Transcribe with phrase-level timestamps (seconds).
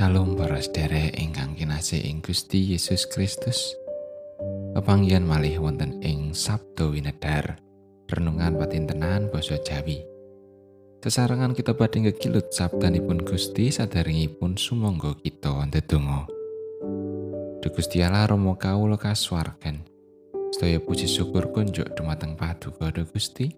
[0.00, 3.76] Shalom para sedherek ingkang kinasih ing Gusti Yesus Kristus.
[4.72, 7.60] Pepanggihan malih wonten ing Sabdo Winedar,
[8.08, 10.00] renungan patintenan basa Jawi.
[11.04, 16.24] Sesarengan kita badhe ngekilut sabdanipun Gusti sadaringipun sumangga kita ndedonga.
[17.60, 19.84] Duh Gusti Allah Rama kawula kasuwarken.
[20.56, 23.52] Sedaya puji syukur kunjuk dumateng Paduka Duh Gusti.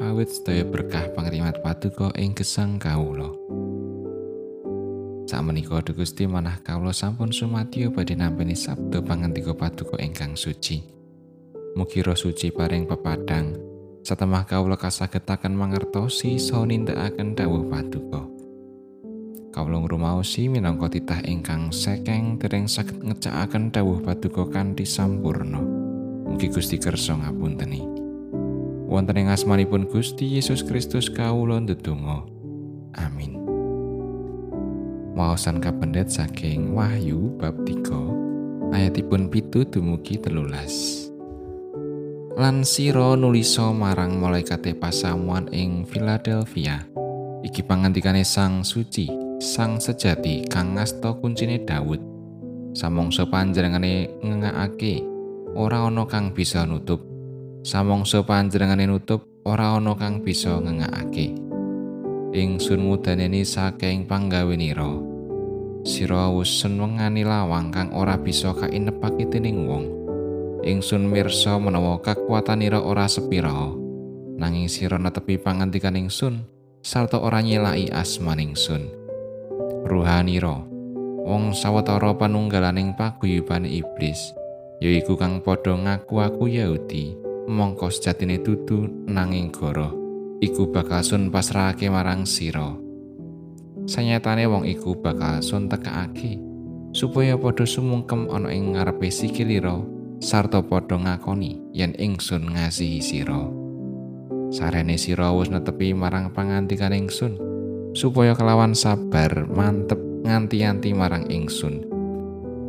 [0.00, 3.28] Awit sedaya berkah pangrimat Paduka ing gesang kawula.
[5.28, 10.80] Sakmenika Duh Gusti manah kawula sampun sumadyo badhe nampi sabda pangantika Paduka ingkang suci.
[11.76, 13.52] Mugi roh suci paring pepadang
[14.00, 18.24] satemah kawula kasagetaken mangertosi saha nindakaken dawuh Paduka.
[19.52, 25.60] Kawula ngrumaosi minangka titah ingkang sekeng dereng saged ngecakaken dawuh Paduka kanthi sampurna.
[26.24, 27.84] Mugi Gusti kersa ngapunteni.
[28.88, 32.24] Wonten ing asmanipun Gusti Yesus Kristus kawula ndedonga.
[32.96, 33.37] Amin.
[35.18, 40.70] Waosan kapendet saking Wahyu bab 3 ayatipun pitu dumugi telulas.
[42.38, 46.86] Lan siro nuliso marang malaikate pasamuan ing Philadelphia.
[47.42, 49.10] Iki pangantikane sang suci,
[49.42, 51.98] sang sejati kang ngasta kuncine Daud.
[52.78, 55.02] Samongso panjenengane ngengakake
[55.58, 57.02] ora ana kang bisa nutup.
[57.66, 61.34] Samongso panjenengane nutup ora ana kang bisa ngengakake.
[62.38, 65.07] Ingsun mudaneni saking panggawenira.
[65.88, 69.88] Sira wis senengani lawang kang ora bisa kainepake dening wong.
[70.60, 73.72] Ingsun mirsa menawa kakuwatanira ora sepira,
[74.36, 76.44] nanging sira netepi pangandikan ingsun
[76.84, 78.84] sarta ora nyelaki asmaning sun.
[79.88, 80.60] Ruhanira,
[81.24, 84.36] wong sawetara panunggalaning paguyuban iblis,
[84.84, 87.16] yaiku kang padha ngaku aku Yahudi,
[87.48, 89.96] mongko sejatine dudu nanging goro,
[90.44, 92.87] iku bakal sun pasrahake marang sira.
[93.88, 96.36] Sanyatane wong iku bakal suntekake
[96.92, 99.80] supaya padha sumungkem ana ing ngarepe sikilira
[100.20, 103.48] sarta padha ngakoni yen ingsun ngasihi sira.
[104.52, 107.40] Sarene sira wis netepi marang pangantikan ingsun
[107.96, 111.88] supaya kelawan sabar mantep nganti-anti marang ingsun.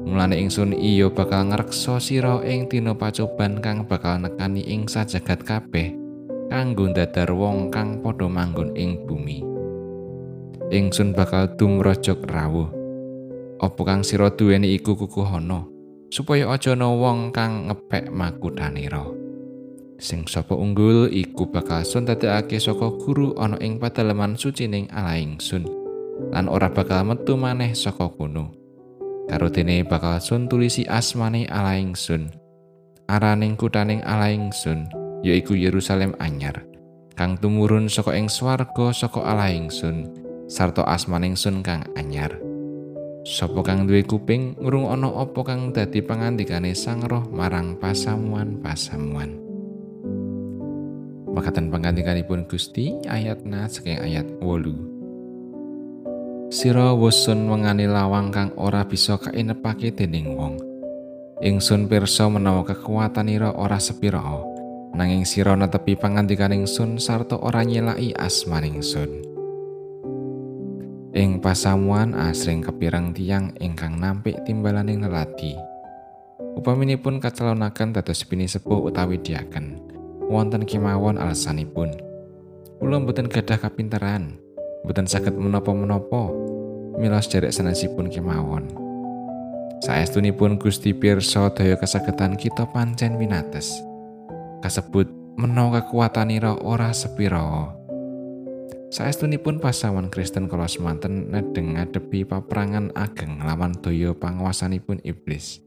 [0.08, 6.00] Mulane ingsun iya bakal ngreksa sira ing dina pacoban kang bakal nekani ing sajagat kabeh
[6.50, 9.49] kanggo dadar wong kang padha manggon ing bumi
[10.70, 12.70] ingsun bakal tumrojok rawuh.
[13.60, 15.68] Apa kang sira duweni iku kukuhana,
[16.14, 19.04] supaya aja ana wong kang ngepek makutanira.
[20.00, 25.20] Sing sapa unggul iku bakal sun dadekake saka guru ana ing padaleman suci ning ala
[25.20, 25.68] ingsun,
[26.32, 28.56] lan ora bakal metu maneh saka kono.
[29.28, 32.32] Karo dene bakal sun tulisi asmane ala ingsun.
[33.10, 34.88] Araning kutaning ala ingsun,
[35.26, 36.64] yaiku Yerusalem anyar,
[37.18, 40.29] kang tumurun saka ing swarga saka ala ingsun.
[40.50, 42.34] Sarta asmaning sun kang anyar.
[43.22, 49.38] Sopo kang duwe kuping ngrungokno apa kang dadi pangandikane Sang Roh marang pasamuan-pasamuan.
[51.30, 56.50] Makaten pangandikanipun Gusti ayat na saking ayat 8.
[56.50, 60.58] Sira wusun wengani lawang kang ora bisa kainepake dening wong.
[61.46, 64.26] Ingsun pirsa menawa kekuatanira ora sepira,
[64.98, 69.30] nanging sira netepi pangandikaning sun sarta ora nyelaki asmaning sun.
[71.10, 75.58] Ing pasamuan asring kepirang tiang ingkang nampik timbalaning lelati.
[76.54, 79.82] Upaminipun kacalonaken dados bini sepuh utawi diaken.
[80.30, 81.98] Wonten kemawon alasanipun.
[82.78, 84.38] Kula mboten gadah kapinteran,
[84.86, 86.30] mboten saged menapa-menapa.
[87.02, 88.70] Mila sederek sanesipun kemawon.
[89.82, 93.82] Saestunipun Gusti pirsa daya kasagetan kita pancen winates.
[94.62, 95.10] Kasebut
[95.42, 97.79] menawa kekuatanira ora sepira.
[98.90, 105.62] Saestunipun pasawan Kristen kala semanten nedeng ngadepi paperangan ageng lawan daya panguasanipun iblis.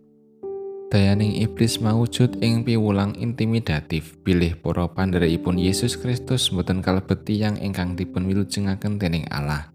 [0.91, 7.95] Dayaning iblis mawujud ing piwulang intimidatif bilih para pandherekipun Yesus Kristus mboten kalebet tiyang ingkang
[7.95, 9.71] dipun wilujengaken dening Allah.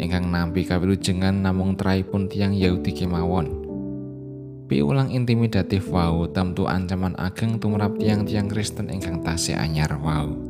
[0.00, 3.68] Ingkang nampi kawilujengan namung traipun tiyang Yahudi kemawon.
[4.72, 10.47] Piwulang intimidatif wau tamtu ancaman ageng tumrap tiang-tiang Kristen ingkang tasih anyar wau.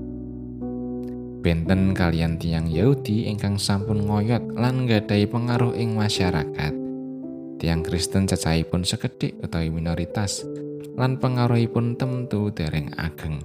[1.48, 6.76] Benten kalian tiang Yahudi ingkang sampun ngoyot lan nggadahi pengaruh ing masyarakat.
[7.56, 10.44] Tiang Kristen cacahipun sekedhik utawi minoritas
[11.00, 13.40] lan pengaruhipun temtu dereng ageng.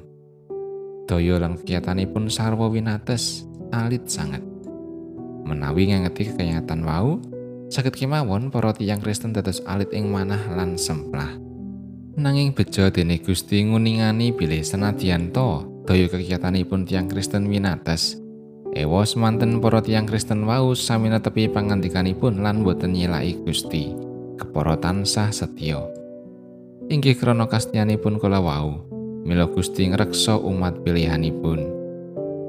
[1.07, 4.43] Daya lan kegiatanipun sarwa winates alit sanget.
[5.47, 7.23] Menawi ngangeti kekayatan wau,
[7.71, 11.39] saged kemawon para tiang Kristen dados alit ing manah lan semplah.
[12.19, 18.23] Nanging bejo dene Gusti nguningani bilih senadyan to daya kegiatanipun tiang Kristen winates
[18.73, 23.93] Ewa semanten para tiyang Kristen wau sami netepi pangandikanipun lan boten nyelaki Gusti.
[24.33, 25.77] Kepara tansah setya.
[26.89, 28.81] Inggih krana kastianipun kala wau,
[29.29, 31.69] mila Gusti ngreksa umat pilihanipun.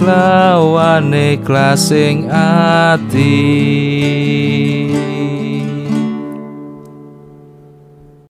[0.00, 3.36] klawane klasing ati